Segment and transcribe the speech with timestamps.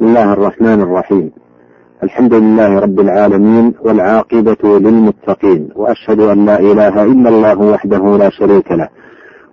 [0.00, 1.30] بسم الله الرحمن الرحيم.
[2.02, 8.72] الحمد لله رب العالمين والعاقبة للمتقين وأشهد أن لا إله إلا الله وحده لا شريك
[8.72, 8.88] له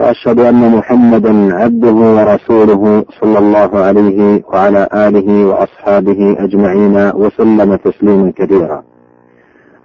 [0.00, 8.82] وأشهد أن محمدا عبده ورسوله صلى الله عليه وعلى آله وأصحابه أجمعين وسلم تسليما كثيرا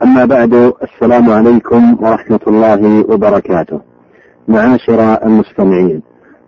[0.04, 3.80] أما بعد السلام عليكم ورحمة الله وبركاته.
[4.48, 6.02] معاشر المستمعين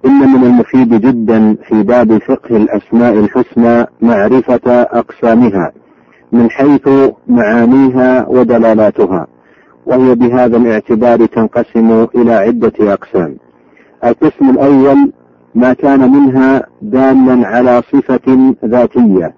[0.05, 5.71] إن من المفيد جدا في باب فقه الأسماء الحسنى معرفة أقسامها
[6.32, 6.89] من حيث
[7.28, 9.28] معانيها ودلالاتها
[9.86, 13.38] وهي بهذا الاعتبار تنقسم إلى عدة أقسام.
[14.05, 15.11] القسم الأول
[15.55, 19.33] ما كان منها دالا على صفة ذاتية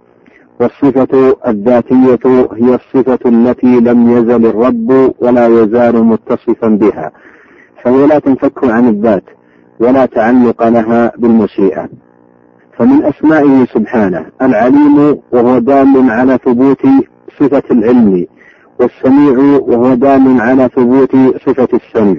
[0.59, 2.19] والصفة الذاتية
[2.53, 7.11] هي الصفة التي لم يزل الرب ولا يزال متصفا بها
[7.83, 9.23] فهي لا تنفك عن الذات.
[9.79, 11.89] ولا تعلق لها بالمشيئة.
[12.77, 16.81] فمن أسمائه سبحانه العليم وهو دال على ثبوت
[17.39, 18.25] صفة العلم
[18.79, 22.15] والسميع وهو دال على ثبوت صفة السمع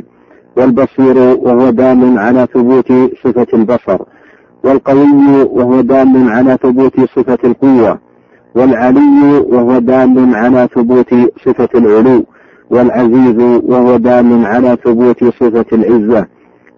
[0.56, 2.92] والبصير وهو دال على ثبوت
[3.24, 3.98] صفة البصر
[4.64, 7.98] والقوي وهو دال على ثبوت صفة القوة
[8.54, 11.14] والعلي وهو دال على ثبوت
[11.44, 12.24] صفة العلو
[12.70, 16.26] والعزيز وهو دال على ثبوت صفة العزة.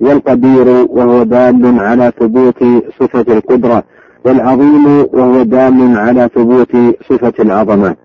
[0.02, 2.64] والقدير وهو دال على ثبوت
[3.00, 3.82] صفة القدرة
[4.24, 6.76] والعظيم وهو دال على ثبوت
[7.08, 7.96] صفة العظمة.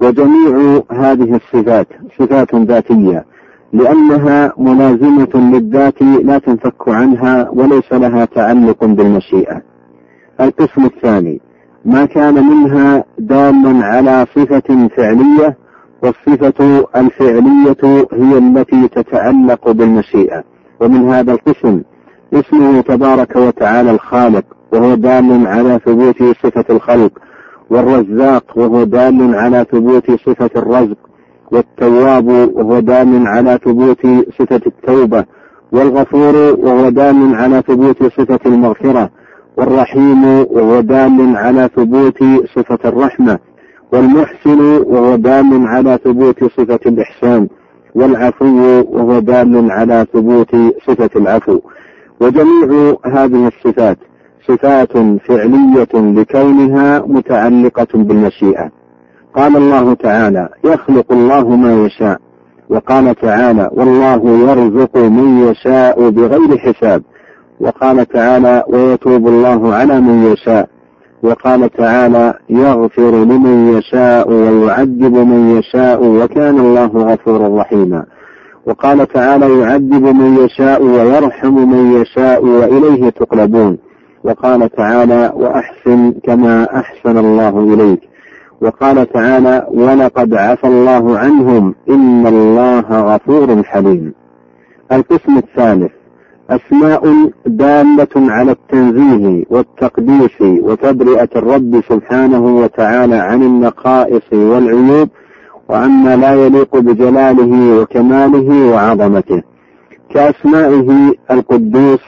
[0.00, 1.86] وجميع هذه الصفات
[2.18, 3.24] صفات ذاتية
[3.72, 9.62] لأنها ملازمة للذات لا تنفك عنها وليس لها تعلق بالمشيئة.
[10.40, 11.40] القسم الثاني
[11.84, 15.56] ما كان منها دالا على صفة فعلية
[16.02, 20.55] والصفة الفعلية هي التي تتعلق بالمشيئة.
[20.80, 21.82] ومن هذا القسم
[22.34, 27.12] اسمه تبارك وتعالى الخالق وهو دال على ثبوت صفة الخلق
[27.70, 30.96] والرزاق وهو دال على ثبوت صفة الرزق
[31.52, 34.06] والتواب وهو دال على ثبوت
[34.38, 35.24] صفة التوبة
[35.72, 39.10] والغفور وهو دال على ثبوت صفة المغفرة
[39.56, 42.18] والرحيم وهو دال على ثبوت
[42.54, 43.38] صفة الرحمة
[43.92, 47.48] والمحسن وهو دال على ثبوت صفة الإحسان.
[47.96, 51.60] والعفو وهو دال على ثبوت صفة العفو.
[52.20, 53.98] وجميع هذه الصفات
[54.48, 54.92] صفات
[55.28, 58.70] فعلية لكونها متعلقة بالمشيئة.
[59.34, 62.18] قال الله تعالى يخلق الله ما يشاء.
[62.68, 67.02] وقال تعالى والله يرزق من يشاء بغير حساب.
[67.60, 70.75] وقال تعالى ويتوب الله على من يشاء.
[71.26, 78.04] وقال تعالى يغفر لمن يشاء ويعذب من يشاء وكان الله غفورا رحيما.
[78.66, 83.78] وقال تعالى يعذب من يشاء ويرحم من يشاء وإليه تقلبون.
[84.24, 88.00] وقال تعالى وأحسن كما أحسن الله إليك.
[88.60, 94.14] وقال تعالى ولقد عفى الله عنهم إن الله غفور حليم.
[94.92, 95.92] القسم الثالث
[96.50, 105.08] أسماء دالة على التنزيه والتقديس وتبرئة الرب سبحانه وتعالى عن النقائص والعيوب
[105.68, 109.42] وعما لا يليق بجلاله وكماله وعظمته.
[110.14, 112.00] كأسمائه القدوس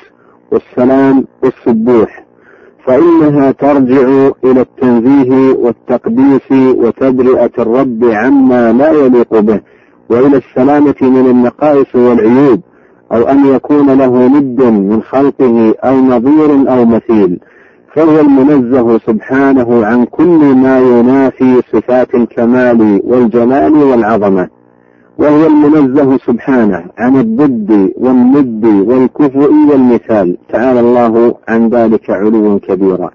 [0.52, 2.24] والسلام والسبوح.
[2.86, 9.60] فإنها ترجع إلى التنزيه والتقديس وتبرئة الرب عما لا يليق به
[10.10, 12.60] وإلى السلامة من النقائص والعيوب.
[13.12, 17.38] أو أن يكون له ند من خلقه أو نظير أو مثيل
[17.94, 24.48] فهو المنزه سبحانه عن كل ما ينافي صفات الكمال والجلال والعظمة.
[25.18, 30.36] وهو المنزه سبحانه عن الضد والند والكفؤ والمثال.
[30.48, 33.10] تعالى الله عن ذلك علوا كبيرا.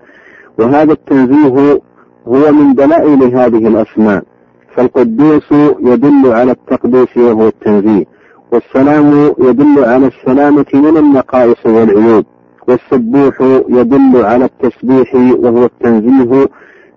[0.59, 1.81] وهذا التنزيه
[2.27, 4.23] هو من دلائل هذه الأسماء.
[4.75, 8.05] فالقدوس يدل على التقديس وهو التنزيه.
[8.53, 12.25] والسلام يدل على السلامة من النقائص والعيوب
[12.67, 16.47] والسبوح يدل على التسبيح وهو التنزيه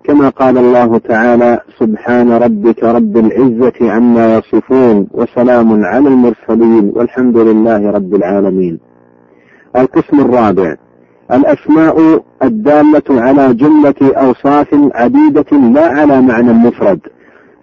[0.05, 7.91] كما قال الله تعالى سبحان ربك رب العزة عما يصفون وسلام على المرسلين والحمد لله
[7.91, 8.79] رب العالمين.
[9.77, 10.77] القسم الرابع
[11.33, 17.01] الأسماء الدالة على جملة أوصاف عديدة لا على معنى مفرد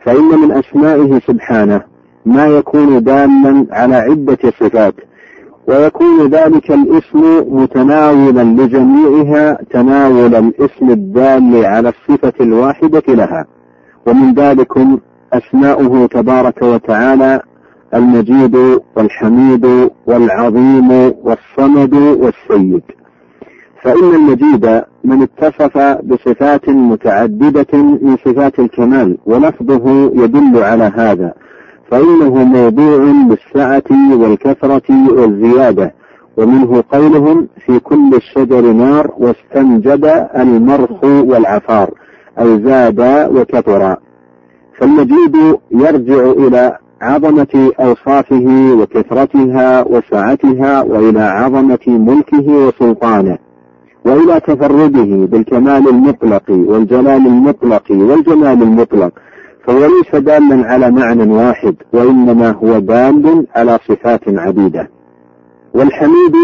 [0.05, 1.92] فإن من أسمائه سبحانه
[2.25, 4.93] ما يكون دالا على عدة صفات.
[5.67, 13.45] ويكون ذلك الاسم متناولا لجميعها تناول الاسم الدال على الصفة الواحدة لها.
[14.07, 14.99] ومن ذلكم
[15.33, 17.41] أسماؤه تبارك وتعالى
[17.93, 20.91] المجيد والحميد والعظيم
[21.23, 22.83] والصمد والسيد.
[23.81, 31.33] فإن المجيد من اتصف بصفات متعددة من صفات الكمال ولفظه يدل على هذا.
[31.93, 35.93] فإنه موضوع بالسعة والكثرة والزيادة
[36.37, 41.89] ومنه قولهم في كل الشجر نار واستنجد المرخ والعفار
[42.39, 42.99] أي زاد
[43.35, 43.95] وكثر.
[44.77, 45.37] فالمجيد
[45.71, 53.37] يرجع إلى عظمة أوصافه وكثرتها وسعتها وإلى عظمة ملكه وسلطانه
[54.05, 59.11] وإلى تفرده بالكمال المطلق والجلال المطلق والجمال المطلق
[59.63, 64.89] فهو ليس دالا على معنى واحد وإنما هو دال على صفات عديدة.
[65.73, 66.35] والحميد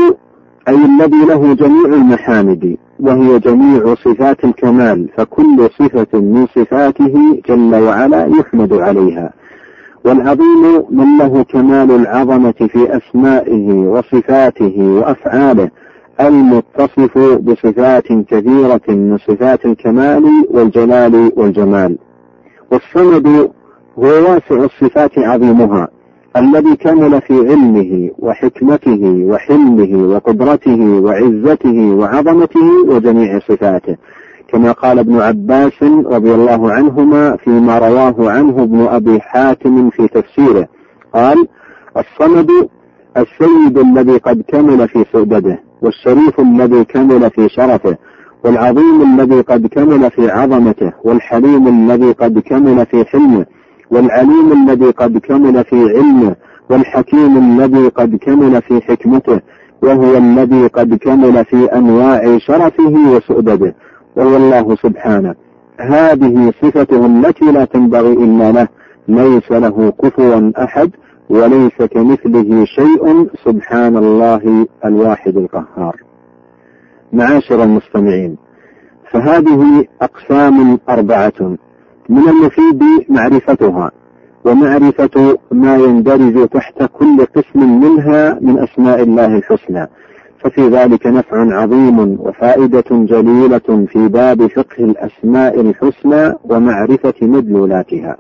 [0.67, 8.25] أي الذي له جميع المحامد وهي جميع صفات الكمال فكل صفة من صفاته جل وعلا
[8.25, 9.33] يحمد عليها.
[10.05, 15.69] والعظيم من له كمال العظمة في أسمائه وصفاته وأفعاله
[16.21, 21.97] المتصف بصفات كثيرة من صفات الكمال والجلال والجمال.
[22.71, 23.27] والصمد
[23.99, 25.87] هو واسع الصفات عظيمها
[26.37, 33.95] الذي كمل في علمه وحكمته وحلمه وقدرته وعزته وعظمته وجميع صفاته.
[34.47, 40.67] كما قال ابن عباس رضي الله عنهما فيما رواه عنه ابن أبي حاتم في تفسيره.
[41.13, 41.47] قال
[41.97, 42.49] الصمد
[43.17, 47.97] السيد الذي قد كمل في سؤدده والشريف الذي كمل في شرفه
[48.43, 53.45] والعظيم الذي قد كمل في عظمته والحليم الذي قد كمل في حلمه
[53.91, 56.35] والعليم الذي قد كمل في علمه
[56.69, 59.39] والحكيم الذي قد كمل في حكمته
[59.81, 63.75] وهو الذي قد كمل في أنواع شرفه وسؤدده
[64.15, 65.35] وهو الله سبحانه.
[65.79, 68.67] هذه صفته التي لا تنبغي إلا له.
[69.07, 70.89] ليس له كفوا أحد
[71.29, 76.08] وليس كمثله شيء سبحان الله الواحد القهار.
[77.13, 78.37] معاشر المستمعين.
[79.11, 81.57] فهذه أقسام أربعة.
[82.09, 83.91] من المفيد معرفتها
[84.45, 89.87] ومعرفة ما يندرج تحت كل قسم منها من أسماء الله الحسنى.
[90.39, 98.17] ففي ذلك نفع عظيم وفائدة جليلة في باب فقه الأسماء الحسنى ومعرفة مدلولاتها.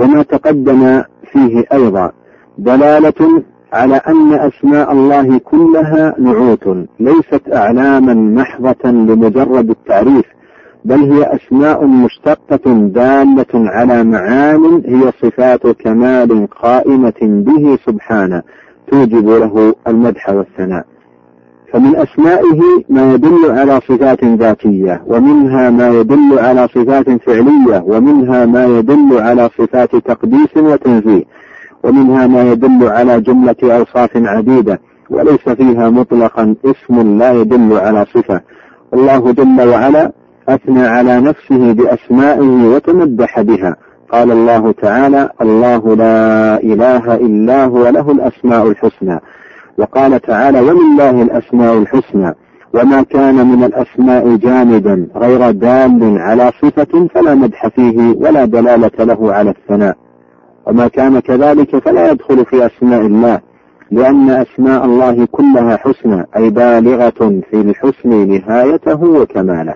[0.00, 1.02] وما تقدم
[1.32, 2.12] فيه أيضا
[2.58, 3.42] دلالة
[3.72, 6.68] على أن أسماء الله كلها نعوت
[7.00, 10.24] ليست أعلاما محضة لمجرد التعريف
[10.84, 18.42] بل هي أسماء مشتقة دالة على معان هي صفات كمال قائمة به سبحانه
[18.90, 20.84] توجب له المدح والثناء.
[21.72, 28.66] فمن أسمائه ما يدل على صفات ذاتية ومنها ما يدل على صفات فعلية ومنها ما
[28.66, 31.24] يدل على صفات تقديس وتنزيه.
[31.84, 34.80] ومنها ما يدل على جملة أوصاف عديدة
[35.10, 38.40] وليس فيها مطلقا اسم لا يدل على صفة.
[38.94, 40.12] الله جل وعلا
[40.48, 43.76] أثنى على نفسه بأسمائه وتمدح بها.
[44.12, 49.20] قال الله تعالى الله لا إله إلا هو له الأسماء الحسنى
[49.78, 52.34] وقال تعالى ولله الأسماء الحسنى
[52.74, 59.32] وما كان من الأسماء جامدا غير دال على صفة فلا مدح فيه ولا دلالة له
[59.32, 59.96] على الثناء.
[60.66, 63.40] وما كان كذلك فلا يدخل في أسماء الله
[63.90, 69.74] لأن أسماء الله كلها حسنى أي بالغة في الحسن نهايته وكماله.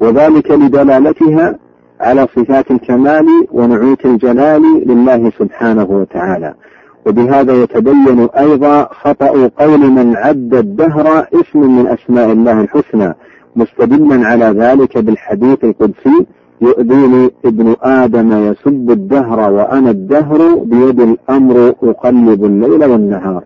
[0.00, 1.58] وذلك لدلالتها
[2.00, 6.54] على صفات الكمال ونعوت الجلال لله سبحانه وتعالى.
[7.06, 13.14] وبهذا يتبين أيضا خطأ قول من عد الدهر اسم من أسماء الله الحسنى
[13.56, 16.26] مستدلا على ذلك بالحديث القدسي
[16.60, 23.44] يؤذيني ابن آدم يسب الدهر وأنا الدهر بيد الأمر أقلب الليل والنهار.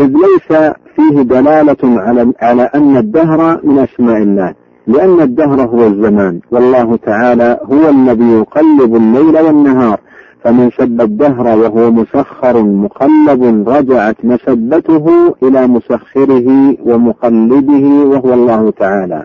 [0.00, 4.54] إذ ليس فيه دلالة على, على أن الدهر من أسماء الله
[4.86, 10.00] لأن الدهر هو الزمان والله تعالى هو الذي يقلب الليل والنهار.
[10.44, 19.24] فمن سب الدهر وهو مسخر مقلب رجعت مسبته إلى مسخره ومقلبه وهو الله تعالى.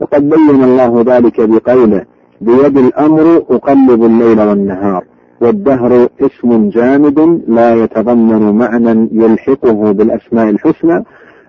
[0.00, 2.04] وقد بين الله ذلك بقوله
[2.40, 5.04] بيد الأمر أقلب الليل والنهار
[5.40, 11.04] والدهر اسم جامد لا يتضمن معنى يلحقه بالأسماء الحسنى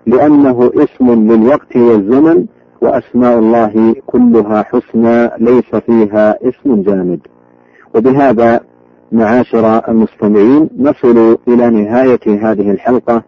[0.06, 2.46] لأنه اسم للوقت والزمن
[2.80, 7.20] وأسماء الله كلها حسنى ليس فيها اسم جامد.
[7.94, 8.60] وبهذا
[9.12, 13.22] معاشر المستمعين نصل إلى نهاية هذه الحلقة.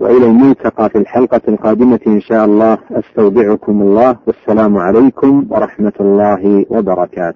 [0.00, 7.32] وإلى الملتقى في الحلقة القادمة إن شاء الله أستودعكم الله والسلام عليكم ورحمة الله وبركاته.